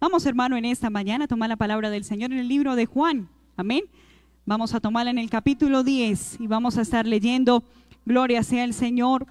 [0.00, 2.86] Vamos, hermano, en esta mañana a tomar la palabra del Señor en el libro de
[2.86, 3.28] Juan.
[3.56, 3.82] Amén.
[4.46, 7.64] Vamos a tomarla en el capítulo 10 y vamos a estar leyendo,
[8.06, 9.26] gloria sea el Señor,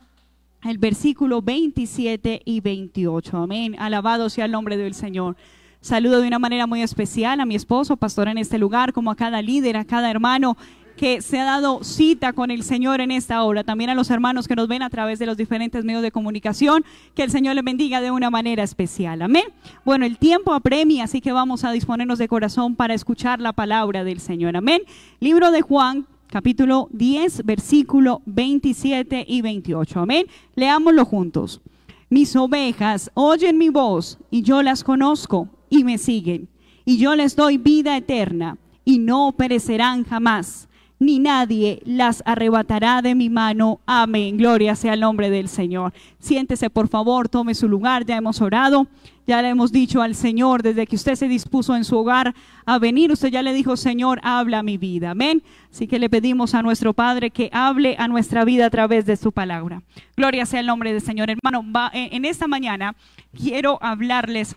[0.63, 3.37] el versículo 27 y 28.
[3.37, 3.77] Amén.
[3.79, 5.37] Alabado sea el nombre del Señor.
[5.79, 9.15] Saludo de una manera muy especial a mi esposo, pastor en este lugar, como a
[9.15, 10.57] cada líder, a cada hermano
[10.97, 14.47] que se ha dado cita con el Señor en esta hora, también a los hermanos
[14.47, 16.83] que nos ven a través de los diferentes medios de comunicación,
[17.15, 19.21] que el Señor les bendiga de una manera especial.
[19.21, 19.45] Amén.
[19.85, 24.03] Bueno, el tiempo apremia, así que vamos a disponernos de corazón para escuchar la palabra
[24.03, 24.57] del Señor.
[24.57, 24.81] Amén.
[25.21, 29.99] Libro de Juan, capítulo 10, versículo 27 y 28.
[30.01, 30.25] Amén.
[30.55, 31.61] Leámoslo juntos.
[32.09, 36.49] Mis ovejas oyen mi voz y yo las conozco y me siguen.
[36.85, 40.66] Y yo les doy vida eterna y no perecerán jamás
[40.99, 43.79] ni nadie las arrebatará de mi mano.
[43.85, 44.37] Amén.
[44.37, 45.93] Gloria sea el nombre del Señor.
[46.19, 48.05] Siéntese, por favor, tome su lugar.
[48.05, 48.87] Ya hemos orado,
[49.27, 52.33] ya le hemos dicho al Señor, desde que usted se dispuso en su hogar
[52.65, 55.11] a venir, usted ya le dijo, Señor, habla mi vida.
[55.11, 55.43] Amén.
[55.71, 59.17] Así que le pedimos a nuestro Padre que hable a nuestra vida a través de
[59.17, 59.83] su palabra.
[60.15, 61.29] Gloria sea el nombre del Señor.
[61.29, 62.95] Hermano, eh, en esta mañana
[63.35, 64.55] quiero hablarles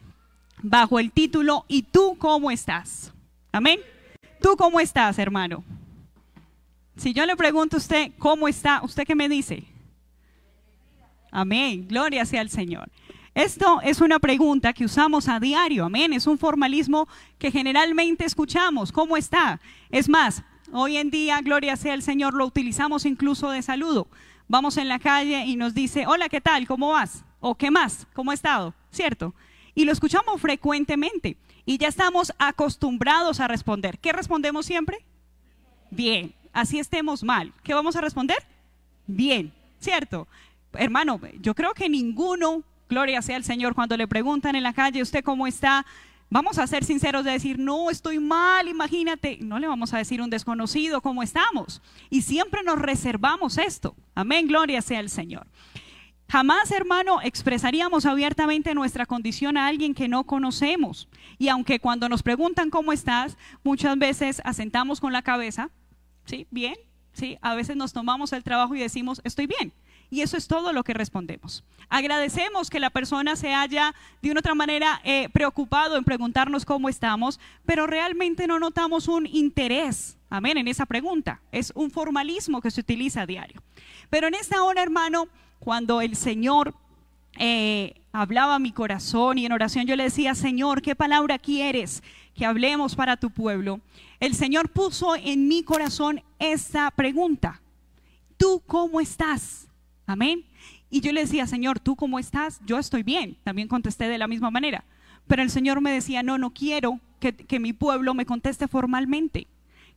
[0.63, 3.13] bajo el título ¿Y tú cómo estás?
[3.53, 3.81] Amén.
[4.41, 5.65] ¿Tú cómo estás, hermano?
[7.01, 8.83] Si yo le pregunto a usted, ¿cómo está?
[8.83, 9.65] ¿Usted qué me dice?
[11.31, 11.89] Amén.
[11.89, 12.91] Gloria sea al Señor.
[13.35, 16.13] Esto es una pregunta que usamos a diario, amén.
[16.13, 18.93] Es un formalismo que generalmente escuchamos.
[18.93, 19.63] ¿Cómo está?
[19.89, 20.43] Es más,
[20.73, 24.07] hoy en día, gloria sea al Señor, lo utilizamos incluso de saludo.
[24.47, 26.67] Vamos en la calle y nos dice, hola, ¿qué tal?
[26.67, 27.25] ¿Cómo vas?
[27.41, 28.09] ¿O qué más?
[28.13, 28.75] ¿Cómo ha estado?
[28.91, 29.35] ¿Cierto?
[29.75, 33.99] Y lo escuchamos frecuentemente y ya estamos acostumbrados a responder.
[34.01, 34.99] ¿Qué respondemos siempre?
[35.91, 37.53] Bien así estemos mal.
[37.63, 38.39] ¿Qué vamos a responder?
[39.07, 40.29] Bien, ¿cierto?
[40.73, 45.03] Hermano, yo creo que ninguno, gloria sea el Señor, cuando le preguntan en la calle,
[45.03, 45.85] ¿usted cómo está?
[46.33, 49.39] Vamos a ser sinceros de decir, no, estoy mal, imagínate.
[49.41, 51.83] No le vamos a decir un desconocido cómo estamos.
[52.09, 53.97] Y siempre nos reservamos esto.
[54.15, 55.49] Amén, gloria sea el Señor.
[56.29, 61.09] Jamás, hermano, expresaríamos abiertamente nuestra condición a alguien que no conocemos.
[61.39, 65.71] Y aunque cuando nos preguntan cómo estás, muchas veces asentamos con la cabeza,
[66.25, 66.47] ¿Sí?
[66.51, 66.75] ¿Bien?
[67.13, 67.39] ¿Sí?
[67.41, 69.73] A veces nos tomamos el trabajo y decimos, estoy bien.
[70.11, 71.65] Y eso es todo lo que respondemos.
[71.89, 76.89] Agradecemos que la persona se haya de una otra manera eh, preocupado en preguntarnos cómo
[76.89, 81.41] estamos, pero realmente no notamos un interés, amén, en esa pregunta.
[81.53, 83.63] Es un formalismo que se utiliza a diario.
[84.09, 85.29] Pero en esta hora, hermano,
[85.61, 86.75] cuando el Señor
[87.39, 92.03] eh, hablaba mi corazón y en oración yo le decía, Señor, ¿qué palabra quieres
[92.41, 93.81] que hablemos para tu pueblo?
[94.19, 97.61] el Señor puso en mi corazón esta pregunta.
[98.39, 99.69] ¿Tú cómo estás?
[100.07, 100.47] Amén.
[100.89, 102.59] Y yo le decía, Señor, ¿tú cómo estás?
[102.65, 103.37] Yo estoy bien.
[103.45, 104.85] También contesté de la misma manera.
[105.27, 109.47] Pero el Señor me decía, no, no quiero que, mi pueblo me conteste formalmente.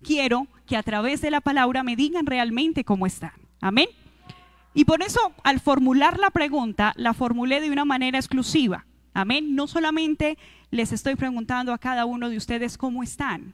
[0.02, 3.32] Quiero que a través de la palabra me digan realmente cómo están.
[3.62, 3.88] Amén.
[4.74, 8.86] Y por eso, al formular la pregunta, la formulé de una manera exclusiva.
[9.14, 9.56] Amén.
[9.56, 10.38] No solamente
[10.72, 13.54] les estoy preguntando a cada uno de ustedes cómo están,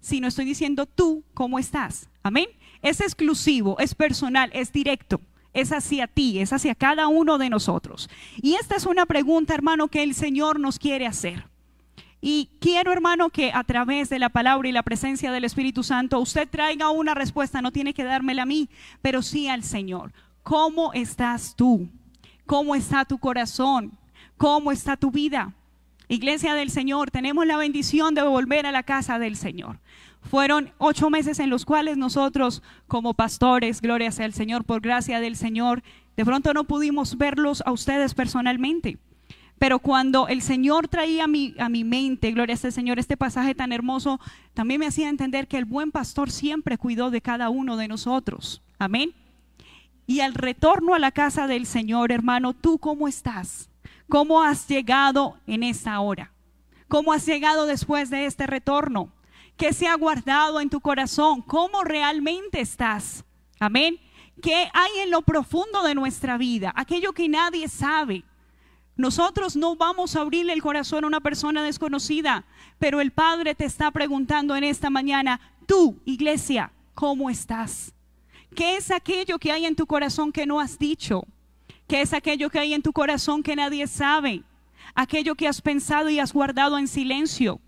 [0.00, 2.08] sino estoy diciendo tú cómo estás.
[2.22, 2.46] Amén.
[2.82, 5.20] Es exclusivo, es personal, es directo.
[5.52, 8.08] Es hacia ti, es hacia cada uno de nosotros.
[8.40, 11.50] Y esta es una pregunta, hermano, que el Señor nos quiere hacer.
[12.20, 16.20] Y quiero, hermano, que a través de la palabra y la presencia del Espíritu Santo
[16.20, 17.62] usted traiga una respuesta.
[17.62, 18.68] No tiene que dármela a mí,
[19.02, 20.12] pero sí al Señor.
[20.42, 21.88] ¿Cómo estás tú?
[22.46, 23.98] ¿Cómo está tu corazón?
[24.40, 25.52] ¿Cómo está tu vida?
[26.08, 29.80] Iglesia del Señor, tenemos la bendición de volver a la casa del Señor.
[30.22, 35.20] Fueron ocho meses en los cuales nosotros como pastores, gloria sea al Señor, por gracia
[35.20, 35.82] del Señor,
[36.16, 38.96] de pronto no pudimos verlos a ustedes personalmente.
[39.58, 43.18] Pero cuando el Señor traía a mi, a mi mente, gloria sea al Señor, este
[43.18, 44.20] pasaje tan hermoso,
[44.54, 48.62] también me hacía entender que el buen pastor siempre cuidó de cada uno de nosotros.
[48.78, 49.12] Amén.
[50.06, 53.69] Y al retorno a la casa del Señor, hermano, ¿tú cómo estás?
[54.10, 56.32] ¿Cómo has llegado en esta hora?
[56.88, 59.12] ¿Cómo has llegado después de este retorno?
[59.56, 61.42] ¿Qué se ha guardado en tu corazón?
[61.42, 63.24] ¿Cómo realmente estás?
[63.60, 64.00] Amén.
[64.42, 66.72] ¿Qué hay en lo profundo de nuestra vida?
[66.74, 68.24] Aquello que nadie sabe.
[68.96, 72.44] Nosotros no vamos a abrirle el corazón a una persona desconocida,
[72.80, 77.94] pero el Padre te está preguntando en esta mañana, tú, iglesia, ¿cómo estás?
[78.56, 81.22] ¿Qué es aquello que hay en tu corazón que no has dicho?
[81.90, 84.44] ¿Qué es aquello que hay en tu corazón que nadie sabe?
[84.94, 87.60] Aquello que has pensado y has guardado en silencio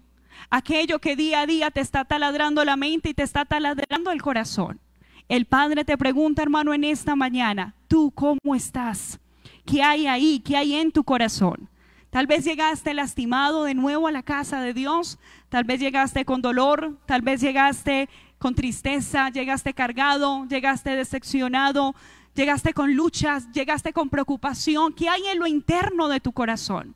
[0.51, 4.23] aquello que día a día te está taladrando la mente y te está taladrando el
[4.23, 4.81] corazón.
[5.29, 9.19] El Padre te pregunta, hermano, en esta mañana, ¿tú cómo estás?
[9.65, 10.41] ¿Qué hay ahí?
[10.41, 11.69] ¿Qué hay en tu corazón?
[12.11, 16.43] Tal vez llegaste lastimado de nuevo a la casa de Dios, tal vez llegaste con
[16.43, 21.95] dolor, tal vez llegaste con tristeza, llegaste cargado, llegaste decepcionado,
[22.35, 24.93] llegaste con luchas, llegaste con preocupación.
[24.93, 26.95] ¿Qué hay en lo interno de tu corazón?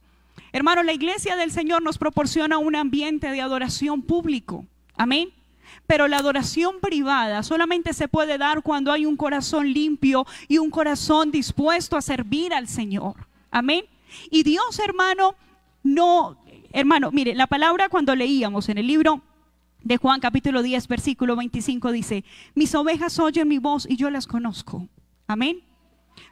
[0.53, 4.65] Hermano, la iglesia del Señor nos proporciona un ambiente de adoración público.
[4.97, 5.31] Amén.
[5.87, 10.71] Pero la adoración privada solamente se puede dar cuando hay un corazón limpio y un
[10.71, 13.15] corazón dispuesto a servir al Señor.
[13.51, 13.85] Amén.
[14.31, 15.35] Y Dios, hermano,
[15.83, 16.39] no,
[16.73, 19.23] hermano, mire, la palabra cuando leíamos en el libro
[19.83, 22.25] de Juan capítulo 10, versículo 25 dice,
[22.55, 24.89] mis ovejas oyen mi voz y yo las conozco.
[25.27, 25.61] Amén.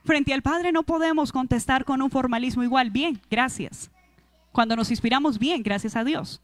[0.05, 2.91] Frente al Padre no podemos contestar con un formalismo igual.
[2.91, 3.91] Bien, gracias.
[4.53, 6.41] Cuando nos inspiramos bien, gracias a Dios.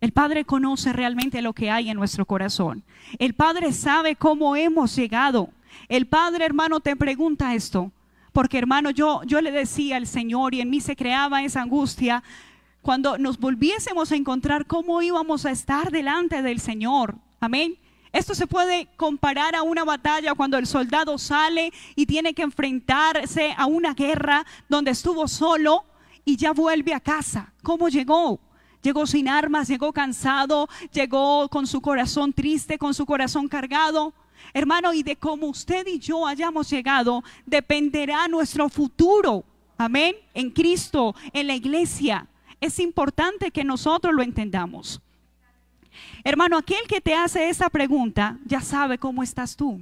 [0.00, 2.82] El Padre conoce realmente lo que hay en nuestro corazón.
[3.18, 5.50] El Padre sabe cómo hemos llegado.
[5.88, 7.92] El Padre, hermano, te pregunta esto.
[8.32, 12.22] Porque, hermano, yo, yo le decía al Señor y en mí se creaba esa angustia
[12.80, 17.16] cuando nos volviésemos a encontrar cómo íbamos a estar delante del Señor.
[17.40, 17.76] Amén.
[18.12, 23.54] Esto se puede comparar a una batalla cuando el soldado sale y tiene que enfrentarse
[23.56, 25.84] a una guerra donde estuvo solo
[26.24, 27.52] y ya vuelve a casa.
[27.62, 28.40] ¿Cómo llegó?
[28.82, 34.14] Llegó sin armas, llegó cansado, llegó con su corazón triste, con su corazón cargado.
[34.54, 39.44] Hermano, y de cómo usted y yo hayamos llegado, dependerá nuestro futuro.
[39.76, 40.16] Amén.
[40.34, 42.26] En Cristo, en la iglesia
[42.60, 45.00] es importante que nosotros lo entendamos.
[46.24, 49.80] Hermano, aquel que te hace esa pregunta ya sabe cómo estás tú.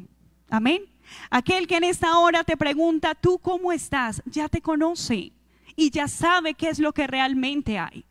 [0.51, 0.83] Amén.
[1.31, 4.23] Aquel que en esta hora te pregunta, ¿tú cómo estás?
[4.27, 5.33] Ya te conoce
[5.77, 8.05] y ya sabe qué es lo que realmente hay.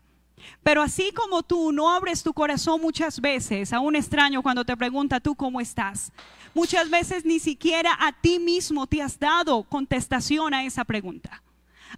[0.62, 4.76] Pero así como tú no abres tu corazón muchas veces a un extraño cuando te
[4.76, 6.12] pregunta, ¿tú cómo estás?
[6.54, 11.42] Muchas veces ni siquiera a ti mismo te has dado contestación a esa pregunta.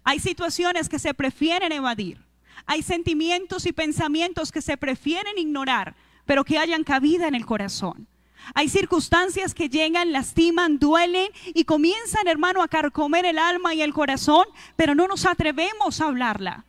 [0.03, 2.19] Hay situaciones que se prefieren evadir.
[2.65, 8.07] Hay sentimientos y pensamientos que se prefieren ignorar, pero que hayan cabida en el corazón.
[8.53, 13.93] Hay circunstancias que llegan, lastiman, duelen y comienzan, hermano, a carcomer el alma y el
[13.93, 16.65] corazón, pero no nos atrevemos a hablarla.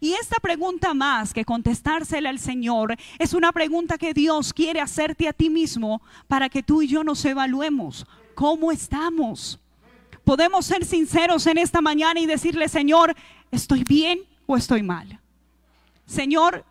[0.00, 5.28] Y esta pregunta más que contestársela al Señor es una pregunta que Dios quiere hacerte
[5.28, 8.06] a ti mismo para que tú y yo nos evaluemos.
[8.34, 9.60] ¿Cómo estamos?
[10.24, 13.14] Podemos ser sinceros en esta mañana y decirle, Señor,
[13.50, 15.20] ¿estoy bien o estoy mal?
[16.06, 16.64] Señor,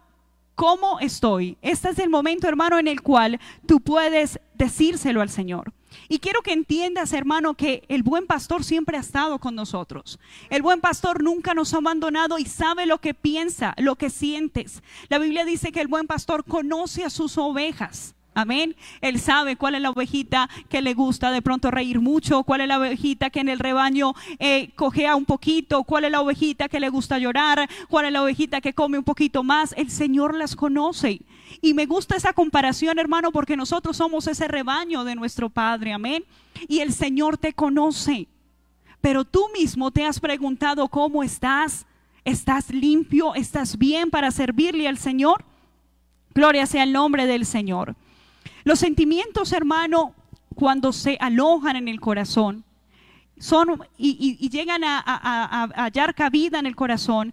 [0.55, 1.57] ¿cómo estoy?
[1.61, 5.73] Este es el momento, hermano, en el cual tú puedes decírselo al Señor.
[6.07, 10.19] Y quiero que entiendas, hermano, que el buen pastor siempre ha estado con nosotros.
[10.49, 14.83] El buen pastor nunca nos ha abandonado y sabe lo que piensa, lo que sientes.
[15.09, 18.15] La Biblia dice que el buen pastor conoce a sus ovejas.
[18.35, 18.75] Amén.
[18.99, 22.67] Él sabe cuál es la ovejita que le gusta de pronto reír mucho, cuál es
[22.67, 26.81] la ovejita que en el rebaño eh, cojea un poquito, cuál es la ovejita que
[26.81, 29.73] le gusta llorar, cuál es la ovejita que come un poquito más.
[29.77, 31.21] El Señor las conoce.
[31.61, 35.93] Y me gusta esa comparación, hermano, porque nosotros somos ese rebaño de nuestro Padre.
[35.93, 36.25] Amén.
[36.67, 38.27] Y el Señor te conoce.
[38.99, 41.85] Pero tú mismo te has preguntado cómo estás.
[42.25, 43.33] ¿Estás limpio?
[43.33, 45.45] ¿Estás bien para servirle al Señor?
[46.33, 47.95] Gloria sea el nombre del Señor.
[48.65, 50.15] Los sentimientos, hermano,
[50.55, 52.65] cuando se alojan en el corazón,
[53.37, 57.31] son y, llegan a, a, hallar cabida en el corazón,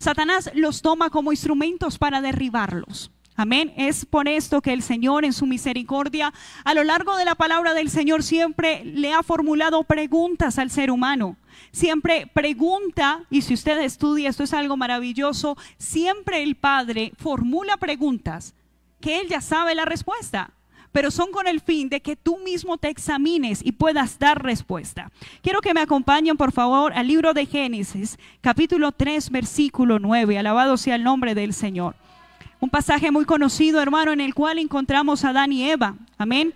[0.00, 3.12] Satanás los toma como instrumentos para derribarlos.
[3.36, 3.72] Amén.
[3.76, 7.72] Es por esto que el Señor en su misericordia, a lo largo de la palabra
[7.72, 11.36] del Señor, siempre le ha formulado preguntas al ser humano.
[11.70, 18.54] Siempre pregunta, y si usted estudia, esto es algo maravilloso, siempre el Padre formula preguntas
[19.00, 20.50] que Él ya sabe la respuesta
[20.94, 25.10] pero son con el fin de que tú mismo te examines y puedas dar respuesta.
[25.42, 30.38] Quiero que me acompañen, por favor, al libro de Génesis, capítulo 3, versículo 9.
[30.38, 31.96] Alabado sea el nombre del Señor.
[32.60, 35.96] Un pasaje muy conocido, hermano, en el cual encontramos a Adán y Eva.
[36.16, 36.54] Amén.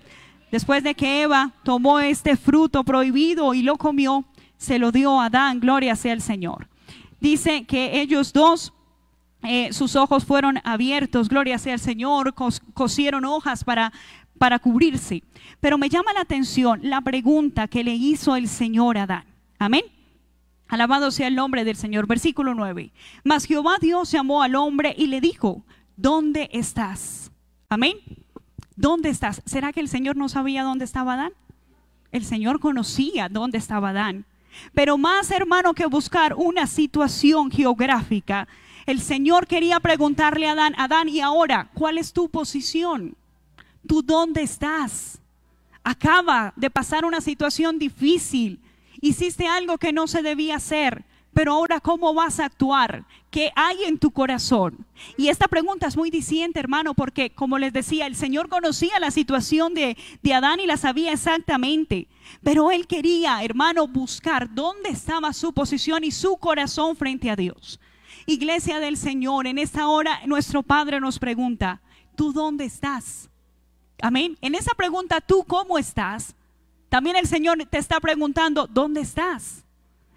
[0.52, 4.24] Después de que Eva tomó este fruto prohibido y lo comió,
[4.56, 6.68] se lo dio a Adán, gloria sea el Señor.
[7.18, 8.72] Dice que ellos dos
[9.42, 12.34] eh, sus ojos fueron abiertos, gloria sea el Señor,
[12.74, 13.92] cosieron hojas para
[14.38, 15.22] para cubrirse.
[15.60, 19.24] Pero me llama la atención la pregunta que le hizo el Señor a Adán.
[19.58, 19.82] Amén.
[20.68, 22.06] Alabado sea el nombre del Señor.
[22.06, 22.92] Versículo 9.
[23.24, 25.64] Mas Jehová Dios llamó al hombre y le dijo,
[25.96, 27.32] ¿dónde estás?
[27.68, 27.96] Amén.
[28.76, 29.42] ¿Dónde estás?
[29.44, 31.32] ¿Será que el Señor no sabía dónde estaba Adán?
[32.12, 34.24] El Señor conocía dónde estaba Adán.
[34.72, 38.48] Pero más hermano que buscar una situación geográfica,
[38.86, 43.16] el Señor quería preguntarle a Adán, Adán, ¿y ahora cuál es tu posición?
[43.88, 45.18] ¿Tú dónde estás?
[45.82, 48.60] Acaba de pasar una situación difícil.
[49.00, 51.04] Hiciste algo que no se debía hacer.
[51.32, 53.04] pero ahora ¿cómo vas a actuar?
[53.30, 54.84] ¿Qué hay en tu corazón?
[55.16, 59.12] Y esta pregunta es muy diciente, hermano, porque como les decía, el Señor conocía la
[59.12, 62.08] situación de, de Adán y la sabía exactamente,
[62.42, 67.78] pero él quería, hermano, buscar dónde estaba su posición y su corazón frente a Dios.
[68.26, 71.80] Iglesia del Señor, en esta hora nuestro Padre nos pregunta,
[72.16, 73.27] ¿tú dónde estás?
[74.00, 74.36] Amén.
[74.40, 76.34] En esa pregunta, ¿tú cómo estás?
[76.88, 79.64] También el Señor te está preguntando, ¿dónde estás?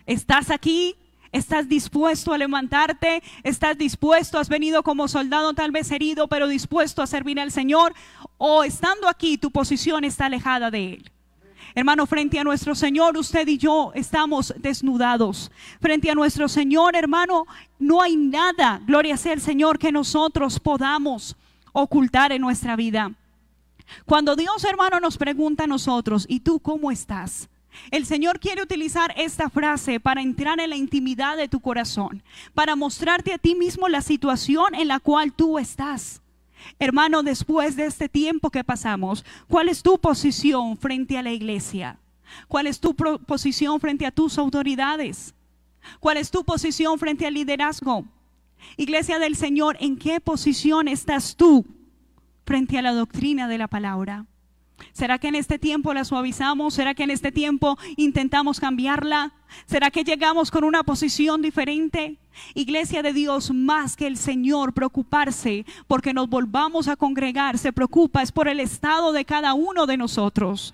[0.06, 0.96] ¿Estás aquí?
[1.32, 3.24] ¿Estás dispuesto a levantarte?
[3.44, 4.38] ¿Estás dispuesto?
[4.38, 7.94] ¿Has venido como soldado tal vez herido, pero dispuesto a servir al Señor?
[8.38, 11.12] ¿O estando aquí tu posición está alejada de Él?
[11.74, 15.52] Hermano, frente a nuestro Señor, usted y yo estamos desnudados.
[15.80, 17.46] Frente a nuestro Señor, hermano,
[17.80, 21.38] no hay nada, gloria sea el Señor, que nosotros podamos
[21.72, 23.14] ocultar en nuestra vida.
[24.06, 27.50] Cuando Dios, hermano, nos pregunta a nosotros, ¿y tú cómo estás?
[27.90, 32.22] El Señor quiere utilizar esta frase para entrar en la intimidad de tu corazón,
[32.54, 36.22] para mostrarte a ti mismo la situación en la cual tú estás.
[36.80, 41.98] Hermano, después de este tiempo que pasamos, ¿cuál es tu posición frente a la iglesia?
[42.48, 45.34] ¿Cuál es tu posición frente a tus autoridades?
[46.00, 48.06] ¿Cuál es tu posición frente al liderazgo?
[48.78, 51.66] Iglesia del Señor, ¿en qué posición estás tú
[52.52, 54.26] frente a la doctrina de la palabra?
[54.92, 56.74] ¿Será que en este tiempo la suavizamos?
[56.74, 59.32] ¿Será que en este tiempo intentamos cambiarla?
[59.68, 62.18] ¿Será que llegamos con una posición diferente?
[62.54, 68.22] Iglesia de Dios, más que el Señor preocuparse porque nos volvamos a congregar, se preocupa
[68.22, 70.74] es por el estado de cada uno de nosotros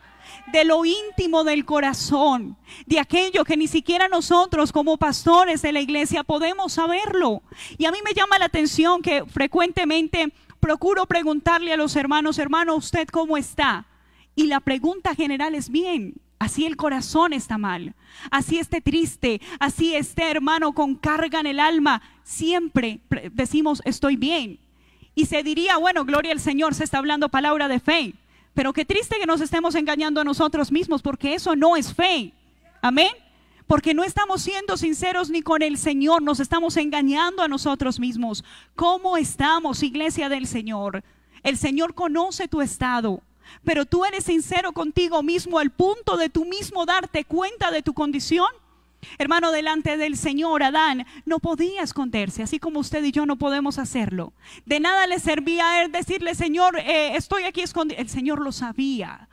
[0.51, 5.81] de lo íntimo del corazón, de aquello que ni siquiera nosotros como pastores de la
[5.81, 7.41] iglesia podemos saberlo.
[7.77, 10.31] Y a mí me llama la atención que frecuentemente
[10.67, 13.85] procuro preguntarle a los hermanos, hermano, ¿usted cómo está?
[14.35, 16.15] Y la pregunta general es bien.
[16.39, 17.95] Así el corazón está mal,
[18.31, 22.99] así esté triste, así esté hermano con carga en el alma, siempre
[23.31, 24.59] decimos estoy bien.
[25.15, 28.13] Y se diría, bueno, gloria al Señor, se está hablando palabra de fe.
[28.53, 32.33] Pero qué triste que nos estemos engañando a nosotros mismos, porque eso no es fe.
[32.81, 33.11] Amén.
[33.67, 38.43] Porque no estamos siendo sinceros ni con el Señor, nos estamos engañando a nosotros mismos.
[38.75, 41.03] ¿Cómo estamos, iglesia del Señor?
[41.43, 43.21] El Señor conoce tu estado
[43.63, 47.93] pero tú eres sincero contigo mismo al punto de tú mismo darte cuenta de tu
[47.93, 48.47] condición.
[49.19, 53.77] Hermano, delante del Señor, Adán no podía esconderse, así como usted y yo no podemos
[53.77, 54.33] hacerlo.
[54.65, 58.01] De nada le servía a él decirle, Señor, eh, estoy aquí escondido.
[58.01, 59.29] El Señor lo sabía,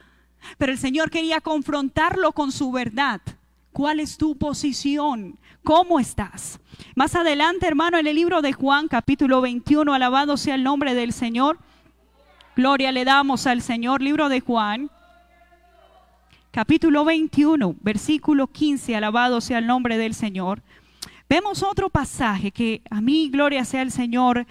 [0.58, 3.20] pero el Señor quería confrontarlo con su verdad.
[3.74, 5.36] ¿Cuál es tu posición?
[5.64, 6.60] ¿Cómo estás?
[6.94, 11.12] Más adelante, hermano, en el libro de Juan, capítulo 21, alabado sea el nombre del
[11.12, 11.58] Señor.
[12.54, 14.00] Gloria le damos al Señor.
[14.00, 14.92] Libro de Juan,
[16.52, 18.94] capítulo 21, versículo 15.
[18.94, 20.62] Alabado sea el nombre del Señor.
[21.28, 24.46] Vemos otro pasaje que a mí, gloria sea el Señor,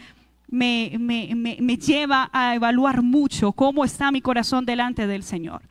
[0.53, 5.63] me, me, lleva a evaluar mucho cómo está mi corazón delante del Señor.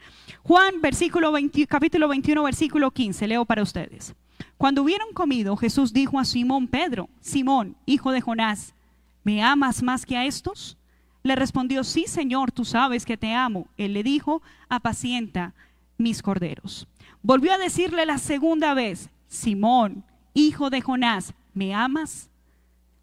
[0.43, 3.29] Juan, versículo 20, capítulo 21, versículo 15.
[3.29, 4.13] Leo para ustedes.
[4.59, 8.75] Cuando hubieron comido, Jesús dijo a Simón Pedro, Simón, hijo de Jonás,
[9.23, 10.77] ¿me amas más que a estos?
[11.23, 13.69] Le respondió, sí, Señor, tú sabes que te amo.
[13.77, 15.55] Él le dijo, apacienta
[15.97, 16.89] mis corderos.
[17.23, 22.32] Volvió a decirle la segunda vez, Simón, hijo de Jonás, ¿me amas?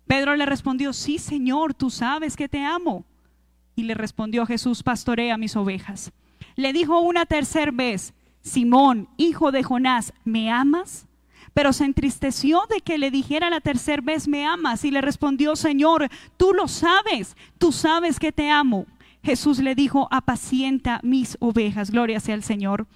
[0.10, 3.06] Pedro le respondió, sí, Señor, tú sabes que te amo.
[3.76, 6.12] Y le respondió Jesús, pastorea mis ovejas.
[6.56, 11.06] Le dijo una tercera vez, Simón, hijo de Jonás, ¿me amas?
[11.54, 15.56] pero se entristeció de que le dijera la tercera vez, me amas, y le respondió,
[15.56, 18.86] Señor, tú lo sabes, tú sabes que te amo.
[19.24, 22.88] Jesús le dijo, apacienta mis ovejas, gloria sea al Señor.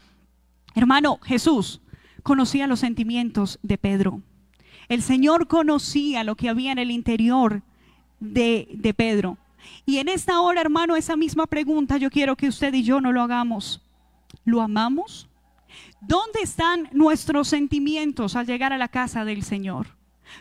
[0.75, 1.82] Hermano, Jesús
[2.24, 4.22] conocía los sentimientos de Pedro.
[4.90, 7.62] El Señor conocía lo que había en el interior
[8.20, 9.38] de, de Pedro.
[9.86, 13.12] Y en esta hora, hermano, esa misma pregunta yo quiero que usted y yo no
[13.12, 13.82] lo hagamos.
[14.46, 15.30] ¿Lo amamos?
[16.02, 19.88] ¿Dónde están nuestros sentimientos al llegar a la casa del Señor?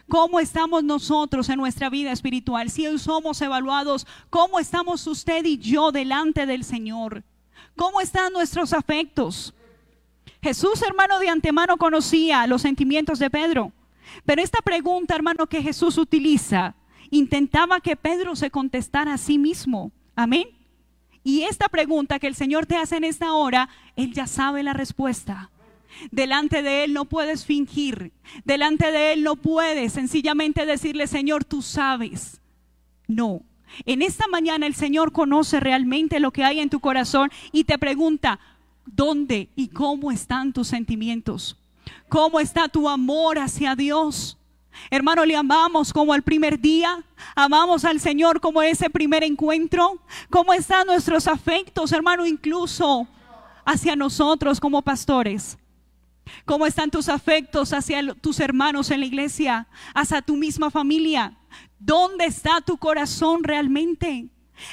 [0.09, 2.71] ¿Cómo estamos nosotros en nuestra vida espiritual?
[2.71, 7.23] Si somos evaluados, ¿cómo estamos usted y yo delante del Señor?
[7.77, 9.55] ¿Cómo están nuestros afectos?
[10.43, 13.73] Jesús, hermano, de antemano conocía los sentimientos de Pedro.
[14.25, 16.75] Pero esta pregunta, hermano, que Jesús utiliza,
[17.11, 19.93] intentaba que Pedro se contestara a sí mismo.
[20.15, 20.49] Amén.
[21.25, 24.73] Y esta pregunta que el Señor te hace en esta hora, Él ya sabe la
[24.73, 25.51] respuesta.
[26.11, 28.13] Delante de Él no puedes fingir.
[28.45, 32.41] Delante de Él no puedes sencillamente decirle, Señor, tú sabes.
[33.07, 33.43] No.
[33.87, 37.79] En esta mañana el Señor conoce realmente lo que hay en tu corazón y te
[37.79, 38.39] pregunta,
[38.85, 41.57] ¿dónde y cómo están tus sentimientos?
[42.12, 44.37] ¿Cómo está tu amor hacia Dios?
[44.90, 47.02] Hermano, le amamos como el primer día.
[47.35, 49.99] Amamos al Señor como ese primer encuentro.
[50.28, 53.09] ¿Cómo están nuestros afectos, hermano, incluso
[53.64, 55.57] hacia nosotros como pastores?
[56.45, 61.35] ¿Cómo están tus afectos hacia tus hermanos en la iglesia, hacia tu misma familia?
[61.78, 64.28] ¿Dónde está tu corazón realmente?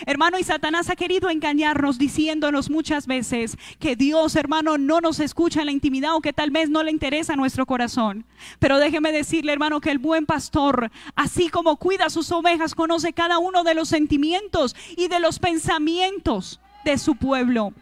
[0.06, 5.62] Hermano, y Satanás ha querido engañarnos diciéndonos muchas veces que Dios, hermano, no nos escucha
[5.62, 8.26] en la intimidad o que tal vez no le interesa nuestro corazón.
[8.60, 13.40] Pero déjeme decirle, hermano, que el buen pastor, así como cuida sus ovejas, conoce cada
[13.40, 17.74] uno de los sentimientos y de los pensamientos de su pueblo.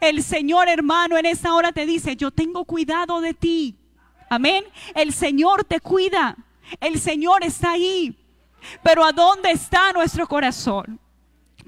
[0.00, 3.76] El Señor, hermano, en esta hora te dice, yo tengo cuidado de ti.
[4.28, 4.64] Amén.
[4.94, 6.36] El Señor te cuida.
[6.80, 8.16] El Señor está ahí.
[8.82, 11.00] Pero ¿a dónde está nuestro corazón?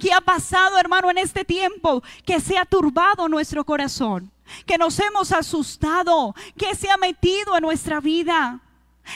[0.03, 2.03] ¿Qué ha pasado, hermano, en este tiempo?
[2.27, 4.33] Que se ha turbado nuestro corazón,
[4.67, 8.59] que nos hemos asustado, que se ha metido en nuestra vida.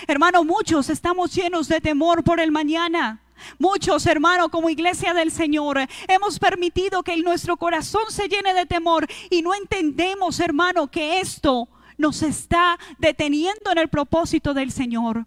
[0.07, 3.21] Hermano, muchos estamos llenos de temor por el mañana.
[3.59, 9.09] Muchos, hermano, como iglesia del Señor, hemos permitido que nuestro corazón se llene de temor
[9.29, 15.27] y no entendemos, hermano, que esto nos está deteniendo en el propósito del Señor.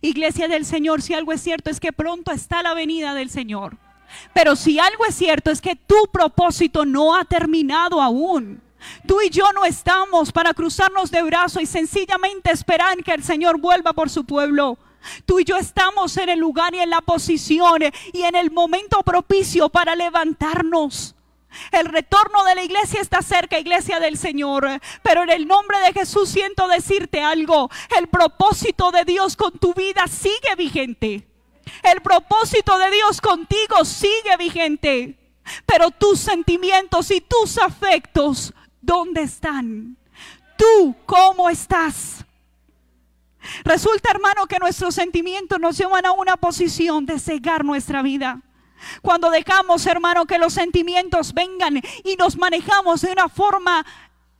[0.00, 3.83] Iglesia del Señor, si algo es cierto es que pronto está la venida del Señor.
[4.32, 8.62] Pero si algo es cierto es que tu propósito no ha terminado aún.
[9.06, 13.58] Tú y yo no estamos para cruzarnos de brazos y sencillamente esperar que el Señor
[13.60, 14.78] vuelva por su pueblo.
[15.26, 17.82] Tú y yo estamos en el lugar y en la posición
[18.12, 21.14] y en el momento propicio para levantarnos.
[21.70, 24.66] El retorno de la iglesia está cerca, iglesia del Señor.
[25.02, 27.70] Pero en el nombre de Jesús siento decirte algo.
[27.98, 31.28] El propósito de Dios con tu vida sigue vigente.
[31.82, 35.18] El propósito de Dios contigo sigue vigente.
[35.66, 39.96] Pero tus sentimientos y tus afectos, ¿dónde están?
[40.56, 42.24] ¿Tú cómo estás?
[43.62, 48.40] Resulta, hermano, que nuestros sentimientos nos llevan a una posición de cegar nuestra vida.
[49.02, 53.84] Cuando dejamos, hermano, que los sentimientos vengan y nos manejamos de una forma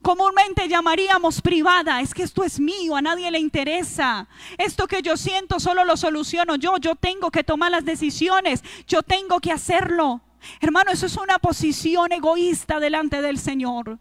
[0.05, 4.27] comúnmente llamaríamos privada, es que esto es mío, a nadie le interesa.
[4.55, 9.01] Esto que yo siento solo lo soluciono yo, yo tengo que tomar las decisiones, yo
[9.01, 10.21] tengo que hacerlo.
[10.61, 13.97] Hermano, eso es una posición egoísta delante del Señor.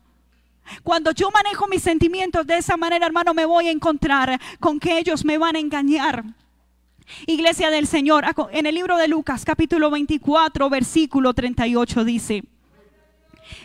[0.83, 4.99] Cuando yo manejo mis sentimientos de esa manera, hermano, me voy a encontrar con que
[4.99, 6.23] ellos me van a engañar.
[7.27, 12.45] Iglesia del Señor, en el libro de Lucas capítulo 24, versículo 38 dice,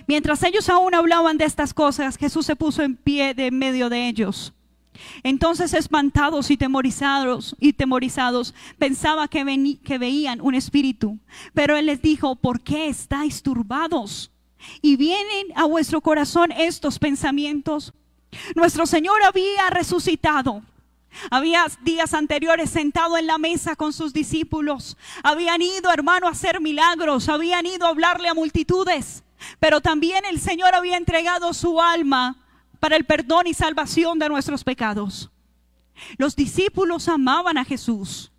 [0.08, 4.08] Mientras ellos aún hablaban de estas cosas, Jesús se puso en pie de medio de
[4.08, 4.54] ellos.
[5.24, 11.20] Entonces espantados y temorizados y temorizados pensaba que, que veían un espíritu,
[11.54, 14.32] pero él les dijo, ¿por qué estáis turbados?
[14.82, 17.94] Y vienen a vuestro corazón estos pensamientos.
[18.56, 20.62] Nuestro Señor había resucitado.
[21.32, 24.96] Había días anteriores sentado en la mesa con sus discípulos.
[25.24, 27.30] Habían ido, hermano, a hacer milagros.
[27.30, 29.24] Habían ido a hablarle a multitudes.
[29.60, 32.38] Pero también el Señor había entregado su alma
[32.80, 35.30] para el perdón y salvación de nuestros pecados.
[36.18, 38.32] Los discípulos amaban a Jesús.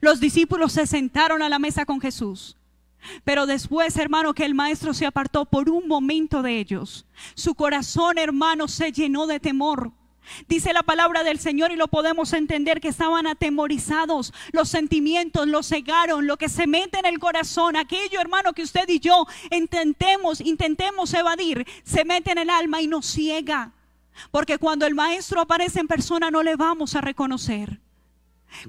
[0.00, 2.56] Los discípulos se sentaron a la mesa con Jesús.
[3.22, 8.18] Pero después, hermano, que el maestro se apartó por un momento de ellos, su corazón,
[8.18, 9.92] hermano, se llenó de temor.
[10.48, 15.68] Dice la palabra del Señor y lo podemos entender que estaban atemorizados, los sentimientos los
[15.68, 20.40] cegaron, lo que se mete en el corazón, aquello hermano que usted y yo intentemos,
[20.40, 23.72] intentemos evadir, se mete en el alma y nos ciega.
[24.30, 27.80] Porque cuando el maestro aparece en persona no le vamos a reconocer.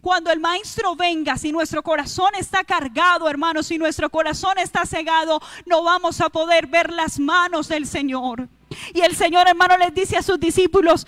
[0.01, 5.39] Cuando el maestro venga, si nuestro corazón está cargado, hermano, si nuestro corazón está cegado,
[5.65, 8.49] no vamos a poder ver las manos del Señor.
[8.93, 11.05] Y el Señor, hermano, les dice a sus discípulos,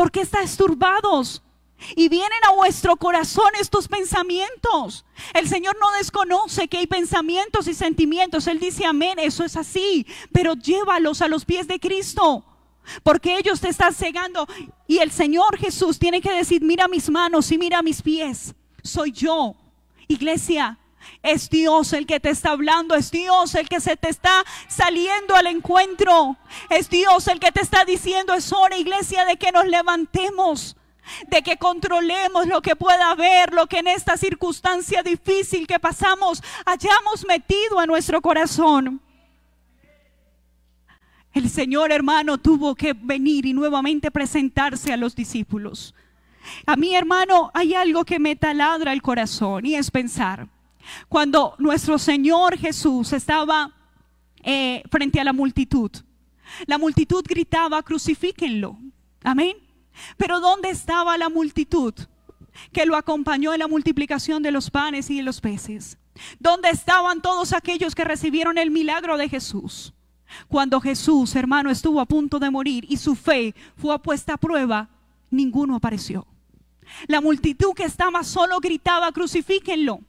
[0.00, 1.42] ¿Por qué estáis turbados?
[1.94, 5.04] Y vienen a vuestro corazón estos pensamientos.
[5.34, 8.46] El Señor no desconoce que hay pensamientos y sentimientos.
[8.46, 10.06] Él dice, amén, eso es así.
[10.32, 12.46] Pero llévalos a los pies de Cristo.
[13.02, 14.48] Porque ellos te están cegando.
[14.86, 18.54] Y el Señor Jesús tiene que decir, mira mis manos y mira mis pies.
[18.82, 19.54] Soy yo.
[20.08, 20.78] Iglesia,
[21.22, 25.34] es Dios el que te está hablando, es Dios el que se te está saliendo
[25.34, 26.36] al encuentro.
[26.70, 30.76] Es Dios el que te está diciendo, es hora, iglesia, de que nos levantemos,
[31.28, 36.42] de que controlemos lo que pueda haber, lo que en esta circunstancia difícil que pasamos
[36.64, 39.00] hayamos metido a nuestro corazón.
[41.32, 45.94] El Señor hermano tuvo que venir y nuevamente presentarse a los discípulos.
[46.66, 50.48] A mí hermano hay algo que me taladra el corazón y es pensar.
[51.08, 53.74] Cuando nuestro Señor Jesús estaba
[54.42, 55.90] eh, frente a la multitud,
[56.66, 58.76] la multitud gritaba, crucifíquenlo.
[59.22, 59.56] Amén.
[60.16, 61.94] Pero ¿dónde estaba la multitud
[62.72, 65.98] que lo acompañó en la multiplicación de los panes y de los peces?
[66.38, 69.94] ¿Dónde estaban todos aquellos que recibieron el milagro de Jesús?
[70.48, 74.88] Cuando Jesús, hermano, estuvo a punto de morir y su fe fue puesta a prueba,
[75.30, 76.26] ninguno apareció.
[77.06, 80.00] La multitud que estaba solo gritaba, crucifíquenlo.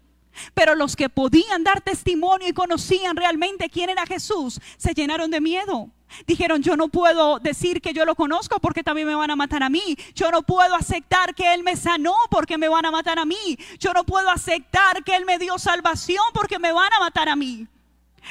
[0.53, 5.41] Pero los que podían dar testimonio y conocían realmente quién era Jesús, se llenaron de
[5.41, 5.89] miedo.
[6.27, 9.63] Dijeron, yo no puedo decir que yo lo conozco porque también me van a matar
[9.63, 9.97] a mí.
[10.13, 13.57] Yo no puedo aceptar que Él me sanó porque me van a matar a mí.
[13.79, 17.35] Yo no puedo aceptar que Él me dio salvación porque me van a matar a
[17.35, 17.67] mí.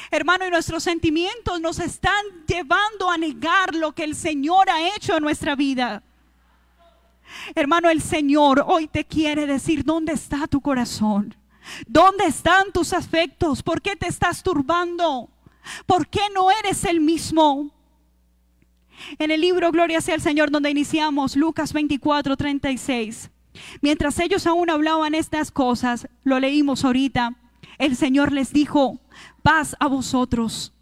[0.09, 5.17] Hermano, y nuestros sentimientos nos están llevando a negar lo que el Señor ha hecho
[5.17, 6.03] en nuestra vida.
[7.55, 11.35] Hermano, el Señor hoy te quiere decir, ¿dónde está tu corazón?
[11.87, 13.63] ¿Dónde están tus afectos?
[13.63, 15.29] ¿Por qué te estás turbando?
[15.85, 17.71] ¿Por qué no eres el mismo?
[19.19, 23.29] En el libro Gloria sea el Señor, donde iniciamos, Lucas 24, 36.
[23.81, 27.35] Mientras ellos aún hablaban estas cosas, lo leímos ahorita,
[27.77, 28.99] el Señor les dijo,
[29.41, 30.73] paz a vosotros.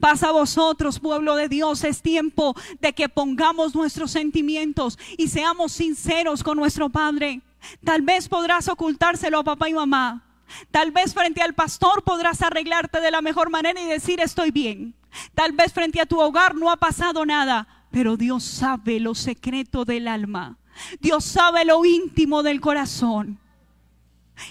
[0.00, 1.84] Paz a vosotros, pueblo de Dios.
[1.84, 7.42] Es tiempo de que pongamos nuestros sentimientos y seamos sinceros con nuestro Padre.
[7.84, 10.27] Tal vez podrás ocultárselo a papá y mamá,
[10.70, 14.94] Tal vez frente al pastor podrás arreglarte de la mejor manera y decir estoy bien.
[15.34, 19.84] Tal vez frente a tu hogar no ha pasado nada, pero Dios sabe lo secreto
[19.84, 20.58] del alma.
[21.00, 23.38] Dios sabe lo íntimo del corazón.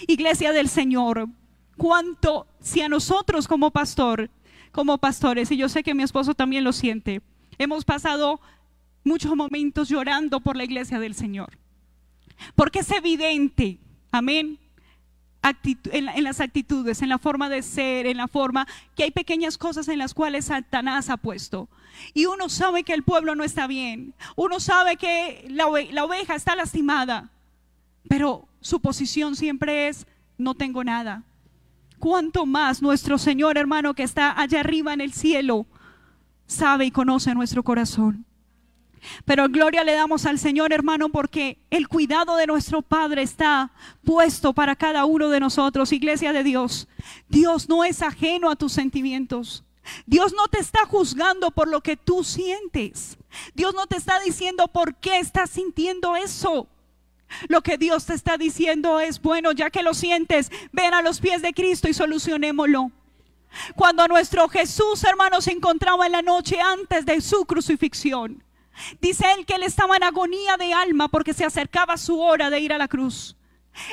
[0.06, 1.28] Iglesia del Señor,
[1.76, 4.30] cuánto si a nosotros como pastor,
[4.72, 7.22] como pastores, y yo sé que mi esposo también lo siente,
[7.56, 8.40] hemos pasado
[9.04, 11.58] muchos momentos llorando por la iglesia del Señor.
[12.54, 13.78] Porque es evidente,
[14.12, 14.58] amén,
[15.42, 19.88] en, las actitudes, en la forma de ser, en la forma que hay pequeñas cosas
[19.88, 21.68] en las cuales Satanás ha puesto.
[22.14, 26.34] Y uno sabe que el pueblo no está bien, uno sabe que la, la oveja
[26.34, 27.30] está lastimada,
[28.08, 31.24] pero su posición siempre es, no tengo nada.
[31.98, 35.66] ¿Cuánto más nuestro Señor hermano que está allá arriba en el cielo
[36.46, 38.24] sabe y conoce nuestro corazón?
[39.24, 43.70] Pero gloria le damos al Señor, hermano, porque el cuidado de nuestro Padre está
[44.04, 46.88] puesto para cada uno de nosotros, iglesia de Dios.
[47.28, 49.64] Dios no es ajeno a tus sentimientos.
[50.06, 53.18] Dios no te está juzgando por lo que tú sientes.
[53.54, 56.68] Dios no te está diciendo por qué estás sintiendo eso.
[57.48, 61.20] Lo que Dios te está diciendo es, bueno, ya que lo sientes, ven a los
[61.20, 62.90] pies de Cristo y solucionémoslo.
[63.76, 68.42] Cuando nuestro Jesús, hermano, se encontraba en la noche antes de su crucifixión,
[69.00, 72.60] Dice él que él estaba en agonía de alma porque se acercaba su hora de
[72.60, 73.36] ir a la cruz.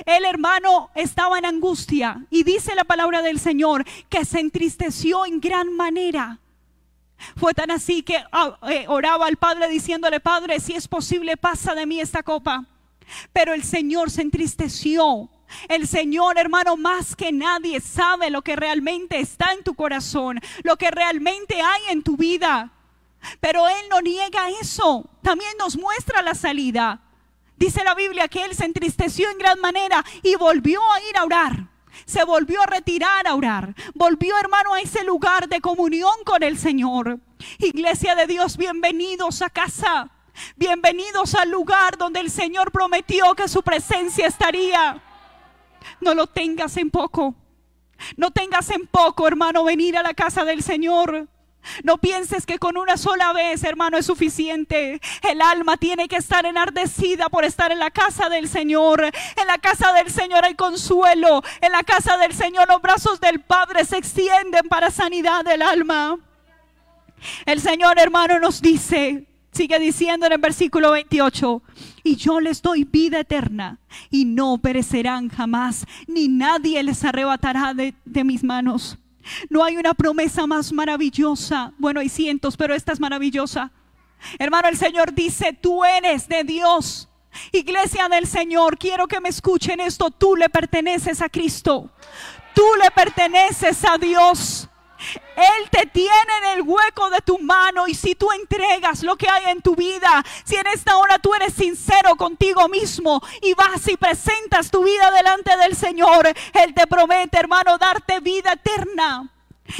[0.05, 5.39] El hermano estaba en angustia y dice la palabra del Señor que se entristeció en
[5.39, 6.39] gran manera.
[7.37, 11.73] Fue tan así que ah, eh, oraba al Padre diciéndole, Padre, si es posible, pasa
[11.73, 12.65] de mí esta copa.
[13.31, 15.29] Pero el Señor se entristeció.
[15.69, 20.75] El Señor, hermano, más que nadie sabe lo que realmente está en tu corazón, lo
[20.75, 22.71] que realmente hay en tu vida.
[23.39, 25.09] Pero Él no niega eso.
[25.21, 27.01] También nos muestra la salida.
[27.57, 31.23] Dice la Biblia que Él se entristeció en gran manera y volvió a ir a
[31.23, 31.67] orar.
[32.05, 33.73] Se volvió a retirar a orar.
[33.93, 37.19] Volvió, hermano, a ese lugar de comunión con el Señor.
[37.59, 40.09] Iglesia de Dios, bienvenidos a casa.
[40.57, 45.01] Bienvenidos al lugar donde el Señor prometió que su presencia estaría.
[46.01, 47.35] No lo tengas en poco.
[48.17, 51.29] No tengas en poco, hermano, venir a la casa del Señor.
[51.83, 54.99] No pienses que con una sola vez, hermano, es suficiente.
[55.21, 59.03] El alma tiene que estar enardecida por estar en la casa del Señor.
[59.03, 61.43] En la casa del Señor hay consuelo.
[61.61, 66.17] En la casa del Señor los brazos del Padre se extienden para sanidad del alma.
[67.45, 71.61] El Señor, hermano, nos dice, sigue diciendo en el versículo 28,
[72.03, 77.95] y yo les doy vida eterna y no perecerán jamás, ni nadie les arrebatará de,
[78.05, 78.97] de mis manos.
[79.49, 81.73] No hay una promesa más maravillosa.
[81.77, 83.71] Bueno, hay cientos, pero esta es maravillosa.
[84.39, 87.09] Hermano, el Señor dice, tú eres de Dios.
[87.51, 90.09] Iglesia del Señor, quiero que me escuchen esto.
[90.09, 91.89] Tú le perteneces a Cristo.
[92.53, 94.69] Tú le perteneces a Dios.
[95.35, 96.09] Él te tiene
[96.43, 99.75] en el hueco de tu mano y si tú entregas lo que hay en tu
[99.75, 104.83] vida, si en esta hora tú eres sincero contigo mismo y vas y presentas tu
[104.83, 109.29] vida delante del Señor, Él te promete, hermano, darte vida eterna.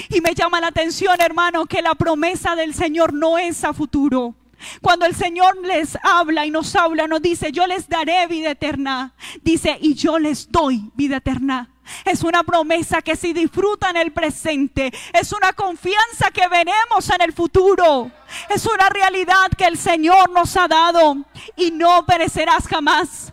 [0.10, 4.34] Y me llama la atención, hermano, que la promesa del Señor no es a futuro.
[4.82, 9.14] Cuando el Señor les habla y nos habla, nos dice, yo les daré vida eterna.
[9.42, 11.70] Dice, y yo les doy vida eterna.
[12.04, 17.22] Es una promesa que si disfruta en el presente, es una confianza que veremos en
[17.22, 18.12] el futuro.
[18.50, 21.18] Es una realidad que el Señor nos ha dado
[21.56, 23.32] y no perecerás jamás.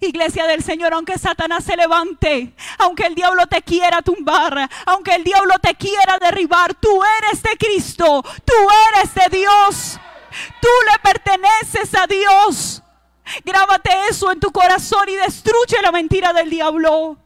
[0.00, 5.24] Iglesia del Señor, aunque Satanás se levante, aunque el diablo te quiera tumbar, aunque el
[5.24, 8.54] diablo te quiera derribar, tú eres de Cristo, tú
[8.94, 10.00] eres de Dios,
[10.60, 12.82] tú le perteneces a Dios.
[13.44, 17.16] Grábate eso en tu corazón y destruye la mentira del diablo.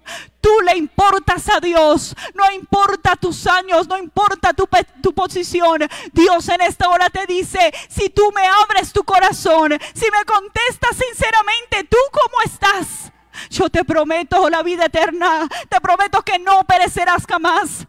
[0.41, 2.15] Tú le importas a Dios.
[2.35, 4.69] No importa tus años, no importa tu,
[5.03, 5.81] tu, posición.
[6.13, 10.97] Dios en esta hora te dice, si tú me abres tu corazón, si me contestas
[10.97, 13.13] sinceramente, ¿tú cómo estás?
[13.51, 15.49] Yo te prometo la vida eterna.
[15.69, 17.87] Te prometo que no perecerás jamás.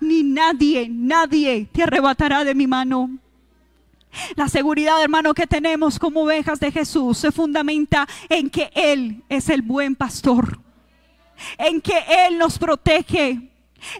[0.00, 3.10] Ni nadie, nadie te arrebatará de mi mano.
[4.36, 9.48] La seguridad, hermano, que tenemos como ovejas de Jesús se fundamenta en que Él es
[9.48, 10.60] el buen pastor,
[11.58, 13.50] en que Él nos protege,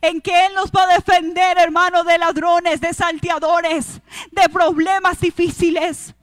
[0.00, 4.00] en que Él nos va a defender, hermano, de ladrones, de salteadores,
[4.30, 6.14] de problemas difíciles.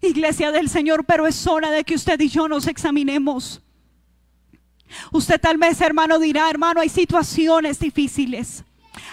[0.00, 3.60] Iglesia del Señor, pero es hora de que usted y yo nos examinemos.
[5.12, 8.64] Usted tal vez, hermano, dirá, hermano, hay situaciones difíciles,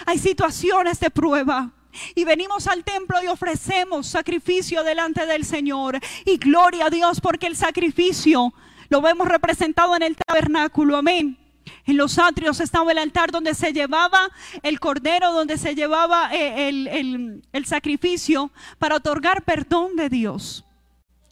[0.06, 1.72] hay situaciones de prueba.
[2.14, 5.98] Y venimos al templo y ofrecemos sacrificio delante del Señor.
[6.24, 8.52] Y gloria a Dios porque el sacrificio
[8.88, 10.96] lo vemos representado en el tabernáculo.
[10.96, 11.38] Amén.
[11.86, 14.30] En los atrios estaba el altar donde se llevaba
[14.62, 20.64] el cordero, donde se llevaba eh, el, el sacrificio para otorgar perdón de Dios.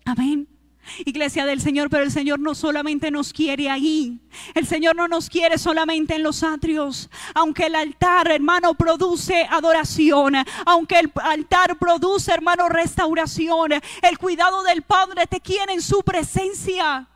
[0.05, 0.50] Amén
[1.05, 4.19] iglesia del Señor, pero el Señor no solamente nos quiere ahí.
[4.55, 7.11] El Señor no nos quiere solamente en los atrios.
[7.35, 10.35] Aunque el altar, hermano, produce adoración.
[10.67, 13.73] Aunque el altar produce, hermano, restauración.
[14.03, 17.07] El cuidado del Padre te quiere en su presencia.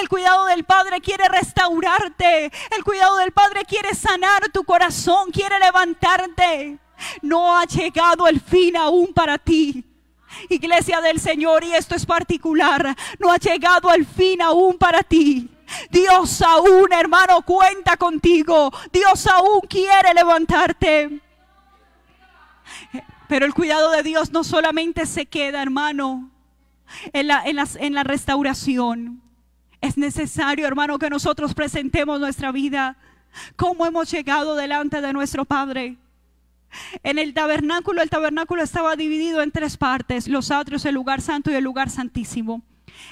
[0.00, 2.50] El cuidado del Padre quiere restaurarte.
[2.76, 6.78] El cuidado del Padre quiere sanar tu corazón, quiere levantarte.
[7.22, 9.89] No ha llegado el fin aún para ti.
[10.48, 15.48] Iglesia del Señor, y esto es particular, no ha llegado el fin aún para ti.
[15.90, 18.72] Dios aún, hermano, cuenta contigo.
[18.92, 21.20] Dios aún quiere levantarte.
[23.28, 26.30] Pero el cuidado de Dios no solamente se queda, hermano,
[27.12, 29.22] en la, en la restauración.
[29.80, 32.96] Es necesario, hermano, que nosotros presentemos nuestra vida.
[33.56, 35.96] como hemos llegado delante de nuestro Padre?
[37.02, 41.50] En el tabernáculo, el tabernáculo estaba dividido en tres partes, los atrios, el lugar santo
[41.50, 42.62] y el lugar santísimo.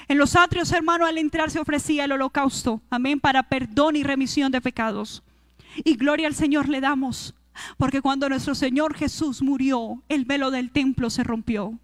[0.07, 4.51] En los atrios, hermano, al entrar se ofrecía el holocausto, amén, para perdón y remisión
[4.51, 5.23] de pecados.
[5.83, 7.33] Y gloria al Señor le damos,
[7.77, 11.77] porque cuando nuestro Señor Jesús murió, el velo del templo se rompió.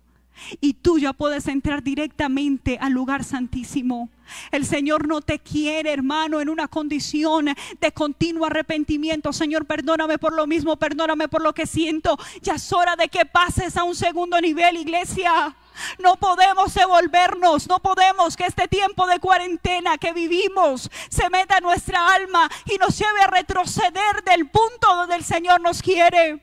[0.60, 4.10] Y tú ya puedes entrar directamente al lugar santísimo.
[4.52, 7.48] El Señor no te quiere, hermano, en una condición
[7.80, 9.32] de continuo arrepentimiento.
[9.34, 12.18] Señor, perdóname por lo mismo, perdóname por lo que siento.
[12.42, 15.56] Ya es hora de que pases a un segundo nivel, iglesia.
[16.00, 21.64] No podemos devolvernos, no podemos que este tiempo de cuarentena que vivimos se meta en
[21.64, 26.42] nuestra alma y nos lleve a retroceder del punto donde el Señor nos quiere.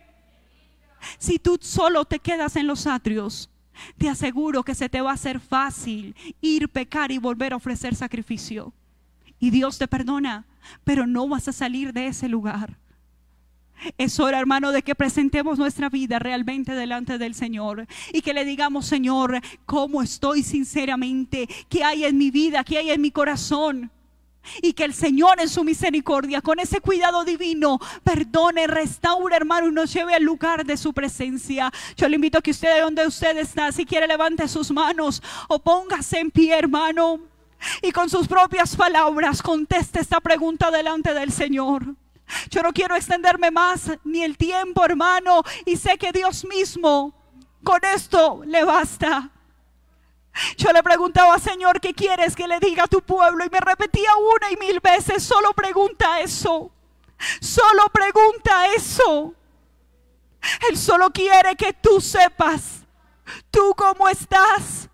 [1.18, 3.48] Si tú solo te quedas en los atrios,
[3.98, 7.94] te aseguro que se te va a hacer fácil ir, pecar y volver a ofrecer
[7.94, 8.72] sacrificio.
[9.38, 10.46] Y Dios te perdona,
[10.84, 12.78] pero no vas a salir de ese lugar.
[13.98, 18.44] Es hora, hermano, de que presentemos nuestra vida realmente delante del Señor y que le
[18.44, 23.90] digamos, Señor, cómo estoy sinceramente, qué hay en mi vida, qué hay en mi corazón.
[24.60, 29.72] Y que el Señor en su misericordia, con ese cuidado divino, perdone, restaure, hermano, y
[29.72, 31.72] nos lleve al lugar de su presencia.
[31.96, 35.22] Yo le invito a que usted, de donde usted está, si quiere, levante sus manos
[35.48, 37.20] o póngase en pie, hermano.
[37.80, 41.94] Y con sus propias palabras conteste esta pregunta delante del Señor.
[42.50, 47.14] Yo no quiero extenderme más ni el tiempo, hermano, y sé que Dios mismo
[47.62, 49.30] con esto le basta.
[50.56, 53.44] Yo le preguntaba, Señor, ¿qué quieres que le diga a tu pueblo?
[53.44, 56.70] Y me repetía una y mil veces, solo pregunta eso.
[57.40, 59.34] Solo pregunta eso.
[60.68, 62.84] Él solo quiere que tú sepas,
[63.50, 64.88] tú cómo estás.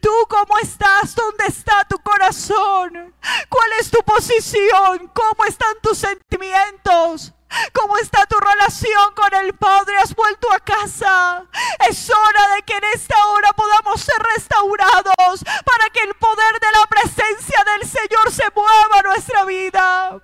[0.00, 3.14] Tú cómo estás, dónde está tu corazón,
[3.48, 7.34] cuál es tu posición, cómo están tus sentimientos.
[7.72, 9.96] ¿Cómo está tu relación con el Padre?
[9.98, 11.44] ¿Has vuelto a casa?
[11.88, 16.72] Es hora de que en esta hora podamos ser restaurados para que el poder de
[16.72, 20.20] la presencia del Señor se mueva a nuestra vida.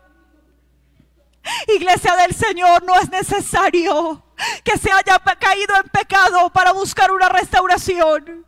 [1.68, 4.22] Iglesia del Señor, no es necesario
[4.64, 8.46] que se haya caído en pecado para buscar una restauración.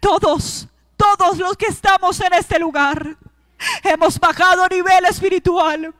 [0.00, 3.16] Todos, todos los que estamos en este lugar,
[3.82, 5.94] hemos bajado nivel espiritual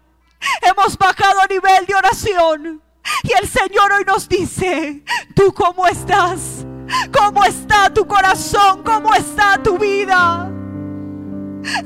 [0.62, 2.83] Hemos bajado a nivel de oración.
[3.22, 5.04] Y el Señor hoy nos dice,
[5.35, 6.64] ¿tú cómo estás?
[7.12, 8.83] ¿Cómo está tu corazón?
[8.83, 10.50] ¿Cómo está tu vida?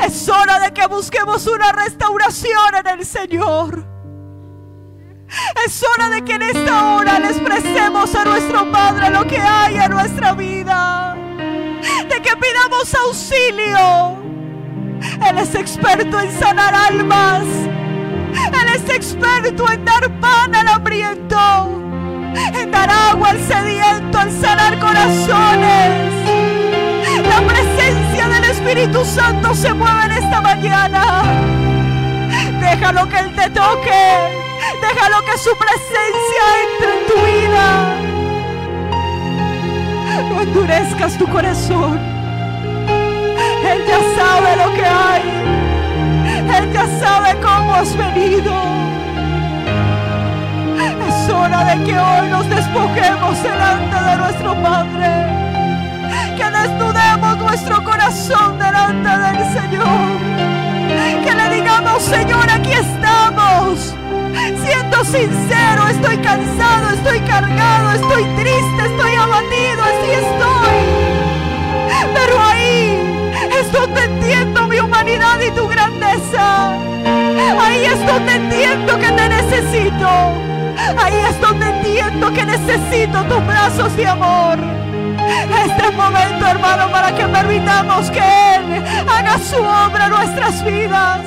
[0.04, 3.86] Es hora de que busquemos una restauración en el Señor.
[5.64, 9.76] Es hora de que en esta hora le expresemos a nuestro Padre lo que hay
[9.76, 11.16] en nuestra vida.
[12.08, 14.18] De que pidamos auxilio.
[15.28, 17.44] Él es experto en sanar almas.
[18.60, 21.38] Él es experto en dar pan al hambriento.
[22.54, 26.18] En dar agua al sediento, en sanar corazones.
[27.28, 31.22] La presencia del Espíritu Santo se mueve en esta mañana.
[32.60, 34.38] Déjalo que Él te toque.
[34.80, 37.66] Déjalo que su presencia entre en tu vida.
[40.30, 41.98] No endurezcas tu corazón.
[43.70, 45.57] Él ya sabe lo que hay.
[46.66, 48.52] Ya sabe cómo has venido.
[51.08, 55.08] Es hora de que hoy nos despojemos delante de nuestro Padre.
[56.36, 60.08] Que desnudemos nuestro corazón delante del Señor.
[61.24, 63.94] Que le digamos, Señor, aquí estamos.
[64.64, 70.78] Siendo sincero, estoy cansado, estoy cargado, estoy triste, estoy abatido, así estoy.
[72.14, 73.00] Pero ahí
[73.60, 74.57] es donde entiendo
[82.66, 84.58] necesito tus brazos de amor.
[85.66, 91.20] Este es momento, hermano, para que permitamos que Él haga su obra en nuestras vidas.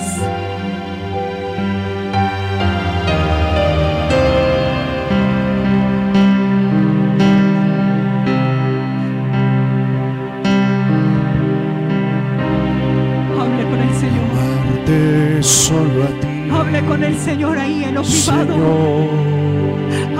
[13.39, 14.25] Hable con el Señor.
[14.31, 16.49] Amarte solo a ti.
[16.51, 19.60] Hable con el Señor ahí en lo privado.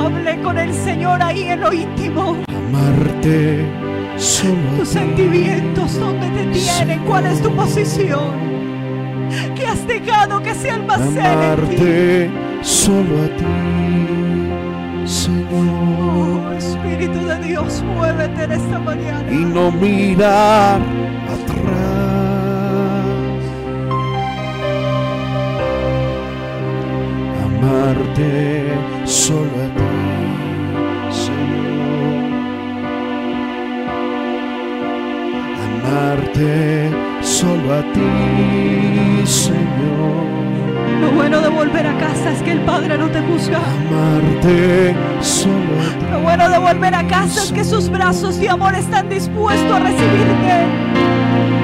[0.01, 2.37] Hable con el Señor ahí en lo íntimo.
[2.49, 3.63] amarte
[4.17, 4.93] solo a Tus ti.
[4.99, 6.99] sentimientos, ¿dónde te tienen?
[7.05, 8.31] ¿Cuál es tu posición?
[9.55, 11.75] ¿Qué has dejado que se almacene en ti?
[11.75, 12.29] Amarte
[12.61, 15.47] solo a ti, Señor.
[15.53, 19.31] Oh, Espíritu de Dios, muévete en esta mañana.
[19.31, 20.79] Y no mirar
[21.35, 22.01] atrás.
[27.45, 28.73] Amarte
[29.05, 29.90] solo a ti,
[35.91, 36.89] Amarte
[37.21, 39.59] solo a ti, Señor.
[41.01, 43.59] Lo bueno de volver a casa es que el Padre no te juzga.
[43.89, 46.05] Amarte solo a ti.
[46.11, 49.79] Lo bueno de volver a casa es que sus brazos de amor están dispuestos a
[49.79, 50.65] recibirte.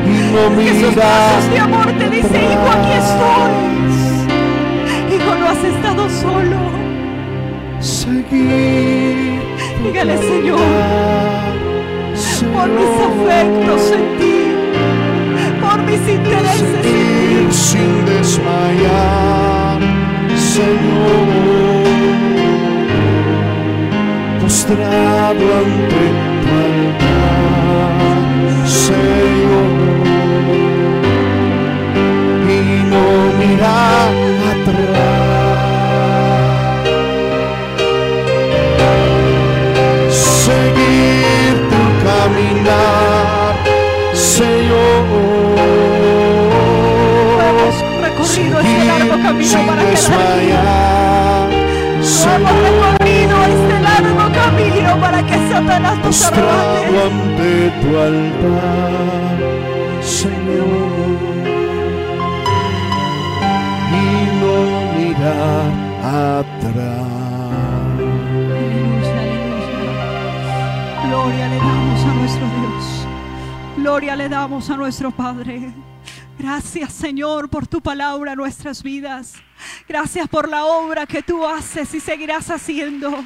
[0.05, 3.51] Y no Que sus brazos de amor te dice, hijo, aquí estoy.
[5.15, 6.57] Hijo, no has estado solo.
[7.79, 9.39] seguir.
[9.83, 10.59] Dígale, Señor,
[12.53, 14.16] Por mis Señor, afectos ti.
[15.77, 19.79] Por mis intereses seguir sin desmayar,
[20.35, 21.27] Señor,
[24.41, 26.03] postrado ante
[26.41, 27.99] tu altar,
[28.65, 29.71] Señor,
[32.49, 33.05] y no
[33.37, 34.15] mirar
[34.51, 35.16] atrás.
[55.57, 57.01] Satanás nos arrebate.
[57.01, 59.37] ante tu altar,
[60.03, 61.17] Señor.
[63.91, 64.05] Y
[64.39, 64.55] no
[64.95, 65.71] mirar
[66.03, 67.07] atrás.
[71.03, 71.47] Aleluya, aleluya.
[71.47, 73.07] Gloria le damos a nuestro Dios.
[73.77, 75.73] Gloria le damos a nuestro Padre.
[76.37, 79.33] Gracias Señor por tu palabra en nuestras vidas.
[79.89, 83.25] Gracias por la obra que tú haces y seguirás haciendo.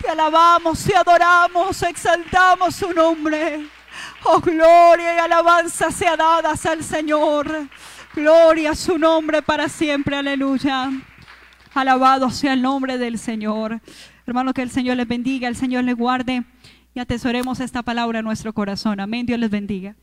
[0.00, 3.66] Te alabamos, te adoramos, exaltamos su nombre.
[4.24, 7.68] Oh, gloria y alabanza sea dadas al Señor.
[8.14, 10.16] Gloria a su nombre para siempre.
[10.16, 10.90] Aleluya.
[11.74, 13.80] Alabado sea el nombre del Señor.
[14.26, 16.44] Hermano, que el Señor les bendiga, el Señor les guarde
[16.94, 19.00] y atesoremos esta palabra en nuestro corazón.
[19.00, 19.26] Amén.
[19.26, 19.94] Dios les bendiga.